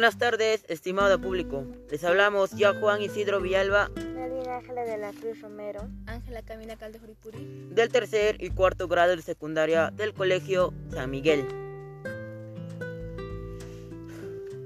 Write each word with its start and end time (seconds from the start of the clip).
Buenas 0.00 0.16
tardes, 0.16 0.64
estimado 0.68 1.20
público. 1.20 1.66
Les 1.90 2.02
hablamos 2.04 2.52
ya 2.52 2.72
Juan 2.72 3.02
Isidro 3.02 3.38
Villalba. 3.38 3.90
Melvin 4.14 4.48
Ángela 4.48 4.84
de 4.84 4.96
la 4.96 5.12
Cruz 5.12 5.42
Romero. 5.42 5.90
Ángela 6.06 6.40
Camila 6.40 6.74
Caldejuripuri. 6.76 7.68
Del 7.70 7.90
tercer 7.90 8.42
y 8.42 8.48
cuarto 8.48 8.88
grado 8.88 9.14
de 9.14 9.20
secundaria 9.20 9.90
del 9.90 10.14
Colegio 10.14 10.72
San 10.88 11.10
Miguel. 11.10 11.46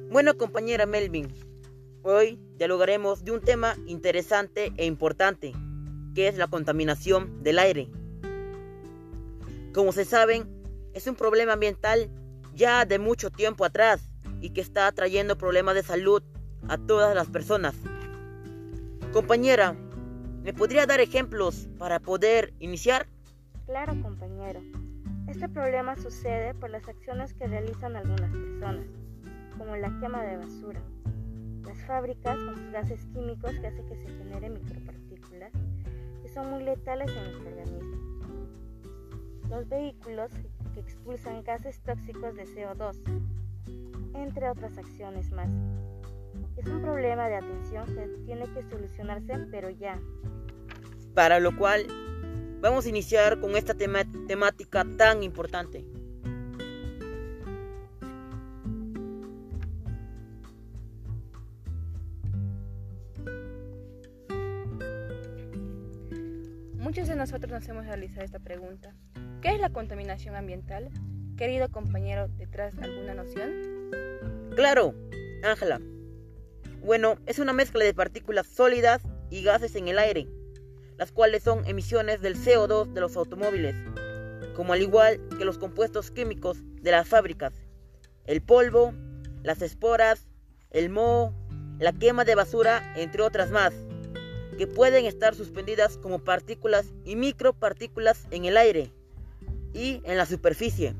Bueno, 0.08 0.38
compañera 0.38 0.86
Melvin, 0.86 1.26
hoy 2.04 2.38
dialogaremos 2.56 3.24
de 3.24 3.32
un 3.32 3.40
tema 3.40 3.76
interesante 3.86 4.72
e 4.76 4.86
importante, 4.86 5.52
que 6.14 6.28
es 6.28 6.38
la 6.38 6.46
contaminación 6.46 7.42
del 7.42 7.58
aire. 7.58 7.90
Como 9.72 9.90
se 9.90 10.04
saben, 10.04 10.48
es 10.92 11.08
un 11.08 11.16
problema 11.16 11.54
ambiental 11.54 12.08
ya 12.54 12.84
de 12.84 13.00
mucho 13.00 13.32
tiempo 13.32 13.64
atrás 13.64 14.13
y 14.44 14.50
que 14.50 14.60
está 14.60 14.92
trayendo 14.92 15.38
problemas 15.38 15.74
de 15.74 15.82
salud 15.82 16.22
a 16.68 16.76
todas 16.76 17.14
las 17.14 17.28
personas. 17.28 17.74
Compañera, 19.10 19.74
¿me 20.42 20.52
podría 20.52 20.84
dar 20.84 21.00
ejemplos 21.00 21.66
para 21.78 21.98
poder 21.98 22.52
iniciar? 22.58 23.06
Claro, 23.64 23.94
compañero. 24.02 24.60
Este 25.28 25.48
problema 25.48 25.96
sucede 25.96 26.52
por 26.52 26.68
las 26.68 26.86
acciones 26.86 27.32
que 27.32 27.46
realizan 27.46 27.96
algunas 27.96 28.30
personas, 28.30 28.84
como 29.56 29.76
la 29.76 29.88
quema 29.98 30.22
de 30.22 30.36
basura, 30.36 30.82
las 31.62 31.78
fábricas 31.86 32.36
con 32.36 32.54
sus 32.54 32.70
gases 32.70 33.06
químicos 33.14 33.52
que 33.58 33.66
hacen 33.66 33.86
que 33.86 33.96
se 33.96 34.08
generen 34.08 34.52
micropartículas 34.52 35.52
que 36.22 36.28
son 36.28 36.50
muy 36.50 36.64
letales 36.64 37.10
en 37.16 37.24
nuestro 37.24 37.48
organismo, 37.48 37.80
los 39.48 39.66
vehículos 39.70 40.30
que 40.74 40.80
expulsan 40.80 41.42
gases 41.44 41.80
tóxicos 41.80 42.34
de 42.34 42.44
CO2, 42.44 42.96
entre 44.14 44.48
otras 44.48 44.78
acciones 44.78 45.30
más. 45.32 45.50
Es 46.56 46.66
un 46.66 46.80
problema 46.80 47.28
de 47.28 47.36
atención 47.36 47.86
que 47.86 48.06
tiene 48.24 48.46
que 48.52 48.62
solucionarse, 48.62 49.46
pero 49.50 49.70
ya. 49.70 49.98
Para 51.14 51.40
lo 51.40 51.56
cual, 51.56 51.86
vamos 52.60 52.86
a 52.86 52.88
iniciar 52.88 53.40
con 53.40 53.56
esta 53.56 53.74
temática 53.74 54.84
tan 54.96 55.22
importante. 55.22 55.84
Muchos 66.78 67.08
de 67.08 67.16
nosotros 67.16 67.50
nos 67.50 67.68
hemos 67.68 67.86
realizado 67.86 68.24
esta 68.24 68.38
pregunta. 68.38 68.94
¿Qué 69.40 69.48
es 69.48 69.60
la 69.60 69.70
contaminación 69.70 70.36
ambiental? 70.36 70.90
Querido 71.36 71.68
compañero, 71.70 72.28
¿detrás 72.28 72.72
alguna 72.78 73.14
noción? 73.14 73.73
Claro, 74.54 74.94
Ángela. 75.42 75.80
Bueno, 76.82 77.16
es 77.26 77.38
una 77.38 77.52
mezcla 77.52 77.84
de 77.84 77.94
partículas 77.94 78.46
sólidas 78.46 79.02
y 79.30 79.42
gases 79.42 79.74
en 79.74 79.88
el 79.88 79.98
aire, 79.98 80.28
las 80.96 81.12
cuales 81.12 81.42
son 81.42 81.66
emisiones 81.66 82.20
del 82.20 82.36
CO2 82.36 82.92
de 82.92 83.00
los 83.00 83.16
automóviles, 83.16 83.74
como 84.54 84.72
al 84.72 84.82
igual 84.82 85.20
que 85.38 85.44
los 85.44 85.58
compuestos 85.58 86.10
químicos 86.10 86.58
de 86.82 86.90
las 86.90 87.08
fábricas, 87.08 87.54
el 88.26 88.42
polvo, 88.42 88.94
las 89.42 89.62
esporas, 89.62 90.26
el 90.70 90.90
moho, 90.90 91.34
la 91.78 91.92
quema 91.92 92.24
de 92.24 92.34
basura, 92.34 92.92
entre 92.96 93.22
otras 93.22 93.50
más, 93.50 93.74
que 94.56 94.66
pueden 94.66 95.04
estar 95.06 95.34
suspendidas 95.34 95.98
como 95.98 96.20
partículas 96.20 96.86
y 97.04 97.16
micropartículas 97.16 98.26
en 98.30 98.44
el 98.44 98.56
aire 98.56 98.92
y 99.72 100.00
en 100.04 100.16
la 100.16 100.26
superficie. 100.26 100.94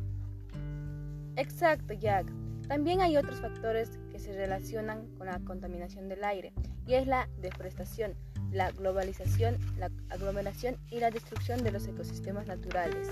Exacto, 1.36 1.94
Jack. 1.94 2.43
También 2.68 3.02
hay 3.02 3.16
otros 3.16 3.40
factores 3.40 3.90
que 4.10 4.18
se 4.18 4.32
relacionan 4.32 5.06
con 5.18 5.26
la 5.26 5.38
contaminación 5.40 6.08
del 6.08 6.24
aire 6.24 6.52
y 6.86 6.94
es 6.94 7.06
la 7.06 7.28
deforestación, 7.38 8.14
la 8.52 8.70
globalización, 8.70 9.58
la 9.78 9.90
aglomeración 10.08 10.76
y 10.90 10.98
la 10.98 11.10
destrucción 11.10 11.62
de 11.62 11.72
los 11.72 11.86
ecosistemas 11.86 12.46
naturales. 12.46 13.08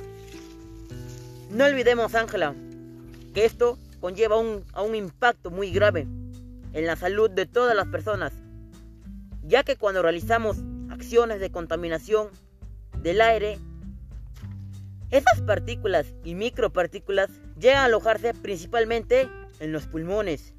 No 1.50 1.66
olvidemos, 1.66 2.14
Ángela, 2.14 2.54
que 3.34 3.44
esto 3.44 3.78
conlleva 4.00 4.38
un, 4.38 4.64
a 4.72 4.82
un 4.82 4.94
impacto 4.94 5.50
muy 5.50 5.70
grave 5.70 6.06
en 6.72 6.86
la 6.86 6.96
salud 6.96 7.30
de 7.30 7.44
todas 7.44 7.76
las 7.76 7.88
personas, 7.88 8.32
ya 9.42 9.64
que 9.64 9.76
cuando 9.76 10.00
realizamos 10.00 10.56
acciones 10.90 11.40
de 11.40 11.50
contaminación 11.50 12.28
del 13.02 13.20
aire, 13.20 13.58
esas 15.10 15.42
partículas 15.42 16.06
y 16.24 16.34
micropartículas 16.34 17.28
llegan 17.58 17.82
a 17.82 17.84
alojarse 17.84 18.32
principalmente 18.32 19.28
en 19.62 19.70
los 19.70 19.86
pulmones, 19.86 20.54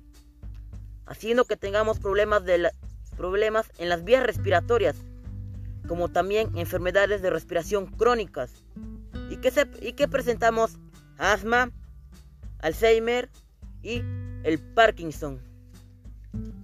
haciendo 1.06 1.44
que 1.44 1.58
tengamos 1.58 2.00
problemas, 2.00 2.46
de 2.46 2.72
problemas 3.18 3.70
en 3.78 3.90
las 3.90 4.06
vías 4.06 4.26
respiratorias, 4.26 4.96
como 5.90 6.08
también 6.08 6.58
enfermedades 6.58 7.22
de 7.22 7.30
respiración 7.30 7.86
crónicas, 7.86 8.64
y 9.30 9.38
que, 9.38 9.52
y 9.82 9.94
que 9.94 10.08
presentamos 10.08 10.80
asma, 11.18 11.70
Alzheimer 12.60 13.30
y 13.82 14.02
el 14.44 14.60
Parkinson. 14.74 15.42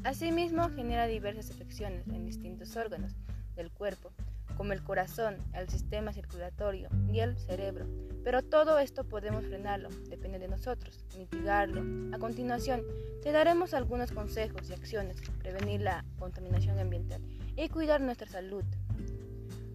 Asimismo, 0.06 0.69
genera 0.69 1.07
diversas 1.07 1.51
afecciones 1.51 2.07
en 2.07 2.25
distintos 2.25 2.73
órganos 2.77 3.17
del 3.57 3.69
cuerpo, 3.69 4.13
como 4.59 4.73
el 4.73 4.83
corazón, 4.83 5.37
el 5.53 5.69
sistema 5.69 6.11
circulatorio 6.11 6.89
y 7.07 7.21
el 7.21 7.37
cerebro. 7.37 7.85
Pero 8.25 8.41
todo 8.41 8.77
esto 8.77 9.05
podemos 9.05 9.45
frenarlo, 9.45 9.87
depende 10.09 10.37
de 10.37 10.49
nosotros, 10.49 10.99
mitigarlo. 11.17 11.81
A 12.13 12.19
continuación, 12.19 12.83
te 13.23 13.31
daremos 13.31 13.73
algunos 13.73 14.11
consejos 14.11 14.69
y 14.69 14.73
acciones 14.73 15.21
para 15.21 15.39
prevenir 15.39 15.79
la 15.79 16.03
contaminación 16.19 16.77
ambiental 16.77 17.21
y 17.55 17.69
cuidar 17.69 18.01
nuestra 18.01 18.27
salud. 18.27 18.65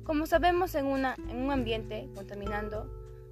Como 0.04 0.26
sabemos, 0.26 0.74
en, 0.74 0.84
una, 0.84 1.16
en 1.30 1.38
un 1.38 1.50
ambiente 1.50 2.10
contaminando, 2.14 2.84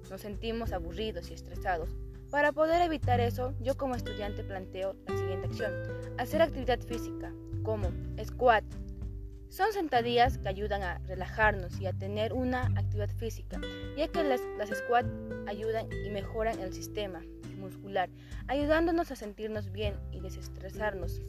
nos 0.09 0.21
sentimos 0.21 0.71
aburridos 0.71 1.29
y 1.29 1.35
estresados. 1.35 1.95
Para 2.31 2.51
poder 2.51 2.81
evitar 2.81 3.19
eso, 3.19 3.53
yo 3.61 3.77
como 3.77 3.93
estudiante 3.93 4.43
planteo 4.43 4.95
la 5.07 5.15
siguiente 5.15 5.49
acción. 5.49 5.71
Hacer 6.17 6.41
actividad 6.41 6.79
física, 6.79 7.31
como 7.61 7.91
squat, 8.25 8.63
son 9.53 9.71
sentadillas 9.71 10.39
que 10.39 10.49
ayudan 10.49 10.81
a 10.81 10.97
relajarnos 11.05 11.79
y 11.79 11.85
a 11.85 11.93
tener 11.93 12.33
una 12.33 12.63
actividad 12.75 13.11
física, 13.17 13.61
ya 13.95 14.07
que 14.07 14.23
las, 14.23 14.41
las 14.57 14.69
squats 14.69 15.07
ayudan 15.45 15.87
y 16.03 16.09
mejoran 16.09 16.59
el 16.59 16.73
sistema 16.73 17.21
muscular, 17.59 18.09
ayudándonos 18.47 19.11
a 19.11 19.15
sentirnos 19.15 19.71
bien 19.71 19.93
y 20.11 20.21
desestresarnos. 20.21 21.21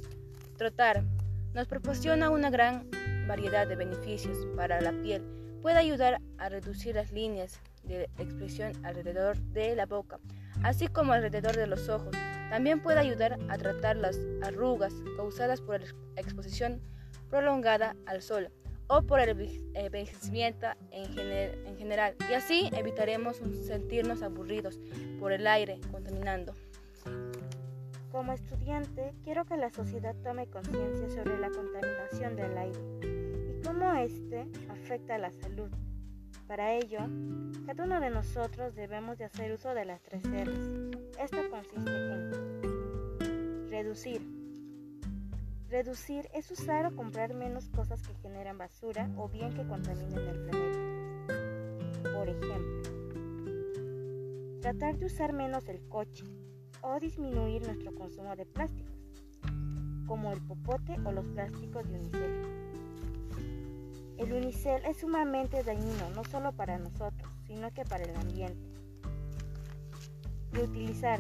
Trotar 0.56 1.04
nos 1.52 1.68
proporciona 1.68 2.30
una 2.30 2.48
gran 2.48 2.88
variedad 3.28 3.68
de 3.68 3.76
beneficios 3.76 4.38
para 4.56 4.80
la 4.80 4.92
piel. 5.02 5.22
Puede 5.60 5.76
ayudar 5.76 6.22
a 6.38 6.48
reducir 6.48 6.94
las 6.94 7.12
líneas 7.12 7.60
de 7.82 8.08
expresión 8.16 8.72
alrededor 8.86 9.36
de 9.36 9.76
la 9.76 9.84
boca, 9.84 10.18
así 10.62 10.88
como 10.88 11.12
alrededor 11.12 11.56
de 11.56 11.66
los 11.66 11.90
ojos. 11.90 12.16
También 12.48 12.82
puede 12.82 13.00
ayudar 13.00 13.38
a 13.50 13.58
tratar 13.58 13.96
las 13.96 14.18
arrugas 14.42 14.94
causadas 15.18 15.60
por 15.60 15.82
la 15.82 15.86
exposición 16.16 16.80
prolongada 17.34 17.96
al 18.06 18.22
sol 18.22 18.48
o 18.86 19.02
por 19.02 19.18
el 19.18 19.30
envejecimiento 19.74 20.68
en, 20.92 21.18
en 21.66 21.76
general 21.76 22.14
y 22.30 22.34
así 22.34 22.70
evitaremos 22.72 23.38
sentirnos 23.66 24.22
aburridos 24.22 24.78
por 25.18 25.32
el 25.32 25.44
aire 25.48 25.80
contaminando. 25.90 26.54
Como 28.12 28.32
estudiante, 28.32 29.14
quiero 29.24 29.44
que 29.46 29.56
la 29.56 29.70
sociedad 29.70 30.14
tome 30.22 30.46
conciencia 30.46 31.08
sobre 31.08 31.36
la 31.40 31.50
contaminación 31.50 32.36
del 32.36 32.56
aire 32.56 32.78
y 33.02 33.66
cómo 33.66 33.92
éste 33.94 34.46
afecta 34.68 35.16
a 35.16 35.18
la 35.18 35.32
salud. 35.32 35.70
Para 36.46 36.74
ello, 36.74 37.00
cada 37.66 37.82
uno 37.82 37.98
de 37.98 38.10
nosotros 38.10 38.76
debemos 38.76 39.18
de 39.18 39.24
hacer 39.24 39.50
uso 39.50 39.74
de 39.74 39.84
las 39.84 40.00
tres 40.02 40.22
R's. 40.22 40.70
Esto 41.18 41.50
consiste 41.50 41.90
en 41.90 43.68
reducir, 43.70 44.43
Reducir 45.74 46.30
es 46.32 46.48
usar 46.52 46.86
o 46.86 46.94
comprar 46.94 47.34
menos 47.34 47.68
cosas 47.68 48.00
que 48.00 48.14
generan 48.22 48.56
basura 48.56 49.10
o 49.16 49.28
bien 49.28 49.52
que 49.54 49.66
contaminen 49.66 50.20
el 50.20 50.38
planeta. 50.44 50.78
Por 52.14 52.28
ejemplo, 52.28 52.82
tratar 54.60 54.96
de 54.98 55.06
usar 55.06 55.32
menos 55.32 55.68
el 55.68 55.84
coche 55.88 56.22
o 56.80 57.00
disminuir 57.00 57.66
nuestro 57.66 57.92
consumo 57.92 58.36
de 58.36 58.46
plásticos, 58.46 58.94
como 60.06 60.30
el 60.32 60.40
popote 60.42 60.96
o 61.04 61.10
los 61.10 61.26
plásticos 61.26 61.88
de 61.88 61.98
unicel. 61.98 62.44
El 64.18 64.32
unicel 64.32 64.80
es 64.84 64.98
sumamente 64.98 65.64
dañino 65.64 66.08
no 66.14 66.22
solo 66.22 66.52
para 66.52 66.78
nosotros, 66.78 67.32
sino 67.48 67.74
que 67.74 67.84
para 67.84 68.04
el 68.04 68.14
ambiente. 68.14 68.78
Reutilizar 70.52 71.18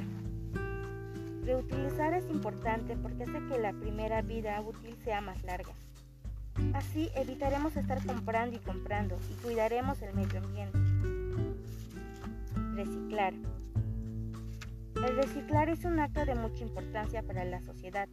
Reutilizar 1.44 2.14
es 2.14 2.24
importante 2.30 2.96
porque 2.96 3.24
hace 3.24 3.46
que 3.48 3.58
la 3.58 3.72
primera 3.74 4.22
vida 4.22 4.60
útil 4.62 4.96
sea 5.04 5.20
más 5.20 5.42
larga. 5.42 5.74
Así 6.72 7.10
evitaremos 7.14 7.76
estar 7.76 8.04
comprando 8.06 8.56
y 8.56 8.60
comprando 8.60 9.18
y 9.30 9.34
cuidaremos 9.42 10.00
el 10.00 10.14
medio 10.14 10.38
ambiente. 10.38 10.78
Reciclar. 12.74 13.34
El 14.96 15.16
reciclar 15.16 15.68
es 15.68 15.84
un 15.84 16.00
acto 16.00 16.24
de 16.24 16.34
mucha 16.34 16.62
importancia 16.62 17.22
para 17.22 17.44
la 17.44 17.60
sociedad, 17.60 18.08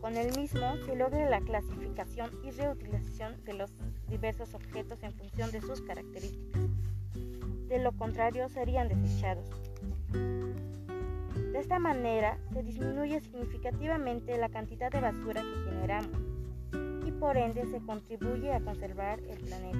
Con 0.00 0.16
el 0.16 0.36
mismo 0.36 0.76
se 0.84 0.96
logra 0.96 1.28
la 1.28 1.40
clasificación 1.40 2.30
y 2.44 2.50
reutilización 2.50 3.42
de 3.44 3.54
los 3.54 3.70
diversos 4.08 4.54
objetos 4.54 5.02
en 5.02 5.12
función 5.12 5.50
de 5.50 5.60
sus 5.60 5.80
características. 5.80 6.62
De 7.68 7.78
lo 7.78 7.92
contrario, 7.92 8.48
serían 8.48 8.88
desechados. 8.88 9.48
De 11.52 11.58
esta 11.58 11.78
manera, 11.78 12.38
se 12.54 12.62
disminuye 12.62 13.20
significativamente 13.20 14.38
la 14.38 14.48
cantidad 14.48 14.90
de 14.90 15.02
basura 15.02 15.42
que 15.42 15.70
generamos 15.70 16.18
y 17.06 17.10
por 17.12 17.36
ende 17.36 17.66
se 17.66 17.78
contribuye 17.84 18.54
a 18.54 18.60
conservar 18.60 19.20
el 19.20 19.38
planeta. 19.38 19.78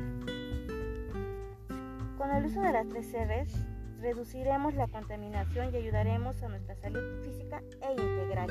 Con 2.19 2.31
el 2.31 2.45
uso 2.45 2.61
de 2.61 2.73
las 2.73 2.87
tres 2.89 3.11
R's, 3.15 3.55
reduciremos 4.03 4.75
la 4.75 4.87
contaminación 4.87 5.73
y 5.73 5.79
ayudaremos 5.79 6.43
a 6.43 6.49
nuestra 6.49 6.75
salud 6.77 7.25
física 7.25 7.63
e 7.81 7.93
integral. 7.93 8.51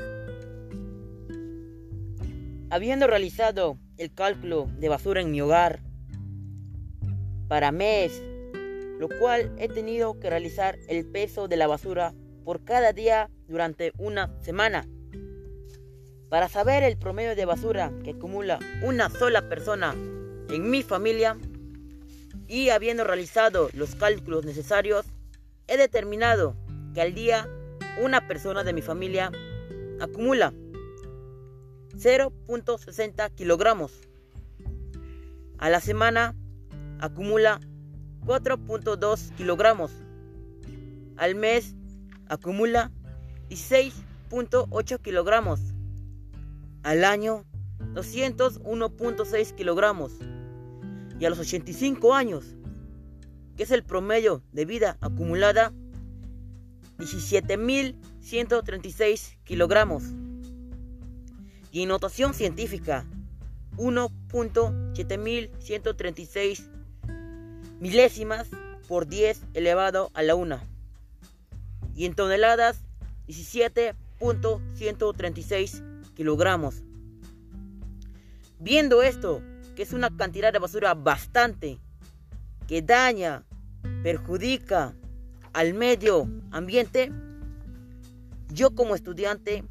Habiendo 2.70 3.06
realizado 3.06 3.78
el 3.98 4.12
cálculo 4.12 4.66
de 4.80 4.88
basura 4.88 5.20
en 5.20 5.30
mi 5.30 5.40
hogar 5.40 5.78
para 7.46 7.70
mes, 7.70 8.20
lo 8.98 9.08
cual 9.20 9.54
he 9.58 9.68
tenido 9.68 10.18
que 10.18 10.28
realizar 10.28 10.76
el 10.88 11.06
peso 11.06 11.46
de 11.46 11.56
la 11.56 11.68
basura 11.68 12.14
por 12.44 12.64
cada 12.64 12.92
día 12.92 13.30
durante 13.48 13.92
una 13.98 14.30
semana. 14.40 14.86
Para 16.28 16.48
saber 16.48 16.82
el 16.82 16.96
promedio 16.96 17.36
de 17.36 17.44
basura 17.44 17.92
que 18.04 18.12
acumula 18.12 18.58
una 18.82 19.10
sola 19.10 19.48
persona 19.48 19.92
en 19.92 20.70
mi 20.70 20.82
familia 20.82 21.36
y 22.48 22.70
habiendo 22.70 23.04
realizado 23.04 23.68
los 23.74 23.94
cálculos 23.94 24.44
necesarios, 24.44 25.06
he 25.66 25.76
determinado 25.76 26.56
que 26.94 27.00
al 27.00 27.14
día 27.14 27.48
una 28.02 28.26
persona 28.26 28.64
de 28.64 28.72
mi 28.72 28.82
familia 28.82 29.30
acumula 30.00 30.52
0.60 31.96 33.34
kilogramos. 33.34 33.92
A 35.58 35.70
la 35.70 35.80
semana 35.80 36.34
acumula 36.98 37.60
4.2 38.24 39.34
kilogramos. 39.34 39.92
Al 41.16 41.34
mes 41.34 41.74
acumula 42.32 42.90
16.8 43.50 45.00
kilogramos. 45.00 45.60
Al 46.82 47.04
año 47.04 47.44
201.6 47.94 49.54
kilogramos. 49.54 50.12
Y 51.20 51.26
a 51.26 51.30
los 51.30 51.38
85 51.38 52.14
años 52.14 52.56
que 53.56 53.62
es 53.64 53.70
el 53.70 53.84
promedio 53.84 54.42
de 54.52 54.64
vida 54.64 54.96
acumulada, 55.02 55.74
17.136 56.98 59.36
kilogramos. 59.44 60.04
Y 61.70 61.82
en 61.82 61.90
notación 61.90 62.32
científica, 62.32 63.04
1.7136 63.76 66.70
milésimas 67.78 68.48
por 68.88 69.06
10 69.06 69.42
elevado 69.54 70.10
a 70.14 70.22
la 70.22 70.34
1. 70.34 70.71
Y 71.94 72.06
en 72.06 72.14
toneladas, 72.14 72.82
17.136 73.28 76.14
kilogramos. 76.14 76.82
Viendo 78.58 79.02
esto, 79.02 79.42
que 79.74 79.82
es 79.82 79.92
una 79.92 80.16
cantidad 80.16 80.50
de 80.52 80.58
basura 80.58 80.94
bastante 80.94 81.78
que 82.68 82.82
daña, 82.82 83.44
perjudica 84.02 84.94
al 85.52 85.74
medio 85.74 86.28
ambiente, 86.50 87.12
yo 88.48 88.74
como 88.74 88.94
estudiante 88.94 89.64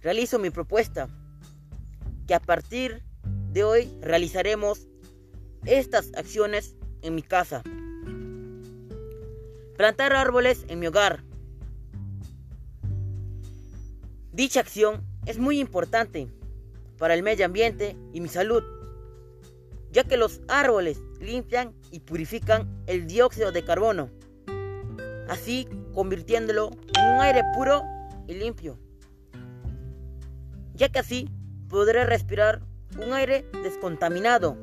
realizo 0.00 0.38
mi 0.38 0.50
propuesta, 0.50 1.08
que 2.26 2.34
a 2.34 2.40
partir 2.40 3.02
de 3.52 3.64
hoy 3.64 3.90
realizaremos 4.00 4.88
estas 5.64 6.10
acciones 6.16 6.74
en 7.02 7.14
mi 7.14 7.22
casa. 7.22 7.62
Plantar 9.76 10.12
árboles 10.12 10.64
en 10.68 10.78
mi 10.78 10.86
hogar. 10.86 11.24
Dicha 14.32 14.60
acción 14.60 15.06
es 15.26 15.38
muy 15.38 15.60
importante 15.60 16.28
para 16.98 17.14
el 17.14 17.22
medio 17.22 17.46
ambiente 17.46 17.96
y 18.12 18.20
mi 18.20 18.28
salud 18.28 18.62
ya 19.92 20.04
que 20.04 20.16
los 20.16 20.40
árboles 20.48 20.98
limpian 21.20 21.74
y 21.90 22.00
purifican 22.00 22.82
el 22.86 23.06
dióxido 23.06 23.52
de 23.52 23.62
carbono, 23.62 24.10
así 25.28 25.68
convirtiéndolo 25.92 26.70
en 26.98 27.14
un 27.14 27.20
aire 27.20 27.42
puro 27.54 27.82
y 28.26 28.34
limpio, 28.34 28.78
ya 30.74 30.88
que 30.88 30.98
así 30.98 31.28
podré 31.68 32.04
respirar 32.06 32.62
un 32.96 33.12
aire 33.12 33.46
descontaminado 33.62 34.56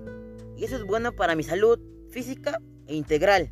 y 0.58 0.66
eso 0.66 0.76
es 0.76 0.84
bueno 0.84 1.16
para 1.16 1.36
mi 1.36 1.44
salud 1.44 1.80
física 2.10 2.60
e 2.88 2.96
integral. 2.96 3.52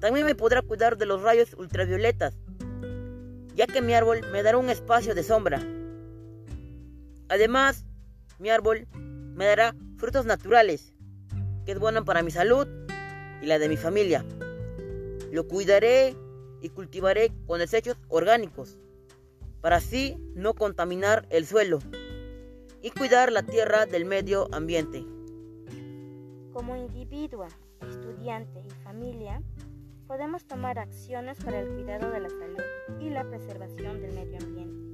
También 0.00 0.24
me 0.24 0.34
podrá 0.34 0.62
cuidar 0.62 0.96
de 0.96 1.04
los 1.04 1.20
rayos 1.20 1.52
ultravioletas, 1.58 2.38
ya 3.60 3.66
que 3.66 3.82
mi 3.82 3.92
árbol 3.92 4.22
me 4.32 4.42
dará 4.42 4.56
un 4.56 4.70
espacio 4.70 5.14
de 5.14 5.22
sombra. 5.22 5.62
Además, 7.28 7.84
mi 8.38 8.48
árbol 8.48 8.88
me 8.94 9.44
dará 9.44 9.76
frutos 9.98 10.24
naturales, 10.24 10.94
que 11.66 11.72
es 11.72 11.78
bueno 11.78 12.06
para 12.06 12.22
mi 12.22 12.30
salud 12.30 12.66
y 13.42 13.44
la 13.44 13.58
de 13.58 13.68
mi 13.68 13.76
familia. 13.76 14.24
Lo 15.30 15.46
cuidaré 15.46 16.16
y 16.62 16.70
cultivaré 16.70 17.34
con 17.46 17.58
desechos 17.58 17.98
orgánicos, 18.08 18.78
para 19.60 19.76
así 19.76 20.16
no 20.34 20.54
contaminar 20.54 21.26
el 21.28 21.46
suelo 21.46 21.80
y 22.80 22.88
cuidar 22.92 23.30
la 23.30 23.42
tierra 23.42 23.84
del 23.84 24.06
medio 24.06 24.48
ambiente. 24.54 25.04
Como 26.54 26.76
individuo, 26.76 27.46
estudiante 27.82 28.62
y 28.66 28.70
familia, 28.82 29.42
podemos 30.10 30.44
tomar 30.44 30.76
acciones 30.80 31.38
para 31.38 31.60
el 31.60 31.68
cuidado 31.68 32.10
de 32.10 32.18
la 32.18 32.28
salud 32.28 32.58
y 32.98 33.10
la 33.10 33.22
preservación 33.22 34.02
del 34.02 34.12
medio 34.12 34.38
ambiente 34.38 34.90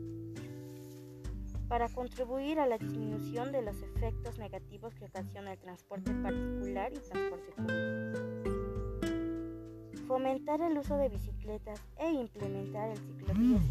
para 1.71 1.89
contribuir 1.89 2.61
a 2.61 2.67
la 2.67 2.77
disminución 2.77 3.51
de 3.51 3.63
los 3.63 3.81
efectos 3.81 4.37
negativos 4.39 4.95
que 4.95 5.07
ocasiona 5.07 5.55
el 5.55 5.59
transporte 5.59 6.13
particular 6.13 6.93
y 6.93 6.99
transporte 6.99 7.51
público. 7.57 8.21
Fomentar 10.07 10.61
el 10.61 10.77
uso 10.77 10.99
de 10.99 11.09
bicicletas 11.09 11.81
e 11.97 12.11
implementar 12.11 12.91
el 12.91 12.99
ciclovías. 12.99 13.63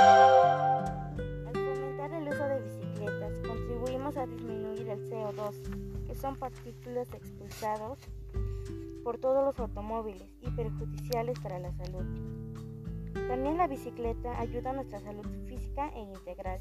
Al 0.00 1.54
fomentar 1.54 2.12
el 2.12 2.28
uso 2.28 2.44
de 2.44 2.60
bicicletas, 2.60 3.38
contribuimos 3.38 4.14
a 4.18 4.26
disminuir 4.26 4.86
el 4.86 5.10
CO2, 5.10 6.06
que 6.06 6.14
son 6.14 6.36
partículas 6.36 7.08
expulsados 7.14 7.98
por 9.06 9.18
todos 9.18 9.44
los 9.44 9.60
automóviles 9.60 10.28
y 10.40 10.50
perjudiciales 10.50 11.38
para 11.38 11.60
la 11.60 11.72
salud. 11.74 12.04
También 13.28 13.56
la 13.56 13.68
bicicleta 13.68 14.40
ayuda 14.40 14.70
a 14.70 14.72
nuestra 14.72 14.98
salud 14.98 15.24
física 15.46 15.90
e 15.90 16.00
integral, 16.00 16.58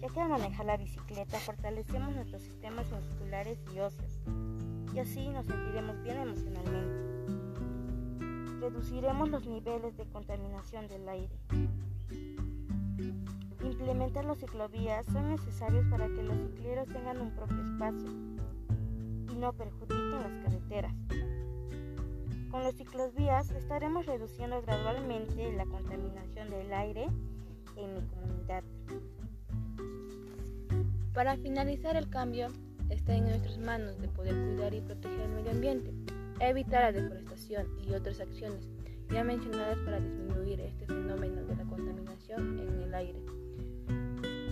ya 0.00 0.08
que 0.08 0.20
al 0.20 0.28
manejar 0.28 0.66
la 0.66 0.76
bicicleta 0.76 1.38
fortalecemos 1.38 2.16
nuestros 2.16 2.42
sistemas 2.42 2.90
musculares 2.90 3.60
y 3.72 3.78
óseos, 3.78 4.18
y 4.92 4.98
así 4.98 5.28
nos 5.28 5.46
sentiremos 5.46 6.02
bien 6.02 6.16
emocionalmente. 6.16 7.38
Reduciremos 8.58 9.28
los 9.28 9.46
niveles 9.46 9.96
de 9.96 10.04
contaminación 10.06 10.88
del 10.88 11.08
aire. 11.08 11.38
Implementar 13.62 14.24
los 14.24 14.38
ciclovías 14.38 15.06
son 15.06 15.28
necesarios 15.28 15.86
para 15.86 16.08
que 16.08 16.24
los 16.24 16.38
cicleros 16.38 16.88
tengan 16.88 17.20
un 17.20 17.30
propio 17.36 17.62
espacio 17.62 18.10
y 19.30 19.36
no 19.36 19.52
perjudiquen 19.52 20.10
las 20.10 20.44
carreteras. 20.44 21.07
Con 22.58 22.64
los 22.64 22.74
ciclovías 22.74 23.52
estaremos 23.52 24.04
reduciendo 24.04 24.60
gradualmente 24.62 25.52
la 25.52 25.64
contaminación 25.64 26.50
del 26.50 26.72
aire 26.72 27.06
en 27.76 27.94
mi 27.94 28.00
comunidad. 28.08 28.64
Para 31.14 31.36
finalizar 31.36 31.94
el 31.94 32.10
cambio, 32.10 32.48
está 32.90 33.14
en 33.14 33.26
nuestras 33.26 33.58
manos 33.58 34.00
de 34.00 34.08
poder 34.08 34.34
cuidar 34.34 34.74
y 34.74 34.80
proteger 34.80 35.20
el 35.20 35.28
medio 35.28 35.52
ambiente, 35.52 35.92
evitar 36.40 36.82
la 36.82 37.00
deforestación 37.00 37.68
y 37.86 37.94
otras 37.94 38.20
acciones 38.20 38.68
ya 39.08 39.22
mencionadas 39.22 39.78
para 39.84 40.00
disminuir 40.00 40.60
este 40.60 40.84
fenómeno 40.86 41.44
de 41.44 41.54
la 41.54 41.62
contaminación 41.62 42.58
en 42.58 42.82
el 42.82 42.92
aire. 42.92 43.22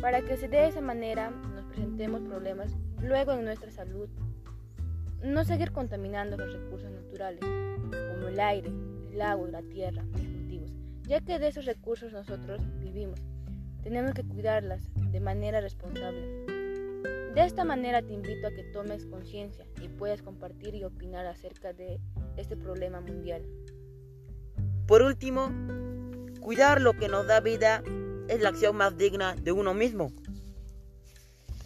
Para 0.01 0.23
que 0.23 0.37
se 0.37 0.47
de 0.47 0.69
esa 0.69 0.81
manera 0.81 1.31
nos 1.31 1.65
presentemos 1.65 2.21
problemas 2.21 2.71
luego 3.03 3.33
en 3.33 3.45
nuestra 3.45 3.73
salud, 3.73 4.09
no 5.23 5.45
seguir 5.45 5.73
contaminando 5.73 6.37
los 6.37 6.53
recursos 6.53 6.91
naturales, 6.91 7.41
como 7.41 8.29
el 8.29 8.41
aire, 8.41 8.71
el 9.13 9.21
agua, 9.21 9.49
la 9.49 9.63
tierra, 9.63 10.05
los 10.13 10.21
cultivos, 10.21 10.71
ya 11.03 11.21
que 11.21 11.39
de 11.39 11.49
esos 11.49 11.65
recursos 11.65 12.13
nosotros 12.13 12.61
vivimos. 12.81 13.21
Tenemos 13.83 14.15
que 14.15 14.25
cuidarlas 14.25 14.83
de 14.97 15.21
manera 15.21 15.61
responsable. 15.61 16.45
De 17.35 17.45
esta 17.45 17.65
manera 17.65 18.03
te 18.03 18.15
invito 18.15 18.47
a 18.47 18.51
que 18.51 18.65
tomes 18.65 19.07
conciencia 19.07 19.67
y 19.83 19.89
puedas 19.89 20.23
compartir 20.23 20.75
y 20.75 20.85
opinar 20.85 21.27
acerca 21.27 21.73
de 21.73 22.01
este 22.37 22.57
problema 22.57 23.01
mundial. 23.01 23.43
Por 24.87 25.03
último, 25.03 25.53
cuidar 26.41 26.81
lo 26.81 26.95
que 26.95 27.09
nos 27.09 27.27
da 27.27 27.41
vida 27.41 27.83
es 28.29 28.41
la 28.41 28.49
acción 28.49 28.77
más 28.77 28.97
digna 28.97 29.35
de 29.35 29.53
uno 29.53 29.75
mismo. 29.75 30.13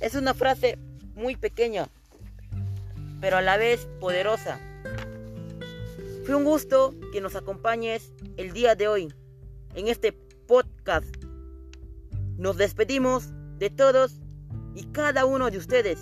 Es 0.00 0.14
una 0.14 0.34
frase 0.34 0.78
muy 1.14 1.36
pequeña, 1.36 1.88
pero 3.20 3.36
a 3.36 3.42
la 3.42 3.56
vez 3.56 3.88
poderosa. 4.00 4.58
Fue 6.24 6.34
un 6.34 6.44
gusto 6.44 6.94
que 7.12 7.20
nos 7.20 7.36
acompañes 7.36 8.12
el 8.36 8.52
día 8.52 8.74
de 8.74 8.88
hoy 8.88 9.14
en 9.74 9.88
este 9.88 10.12
podcast. 10.12 11.06
Nos 12.36 12.56
despedimos 12.56 13.28
de 13.58 13.70
todos 13.70 14.20
y 14.74 14.84
cada 14.92 15.24
uno 15.24 15.50
de 15.50 15.58
ustedes. 15.58 15.98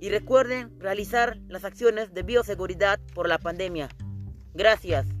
Y 0.00 0.10
recuerden 0.10 0.78
realizar 0.78 1.38
las 1.48 1.64
acciones 1.64 2.14
de 2.14 2.22
bioseguridad 2.22 3.00
por 3.14 3.28
la 3.28 3.38
pandemia. 3.38 3.88
Gracias. 4.54 5.17